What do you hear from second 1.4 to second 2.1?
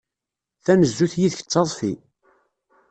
d taḍfi.